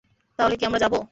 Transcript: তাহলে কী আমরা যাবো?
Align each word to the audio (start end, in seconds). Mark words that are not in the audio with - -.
তাহলে 0.39 0.55
কী 0.55 0.63
আমরা 0.65 0.79
যাবো? 0.79 0.97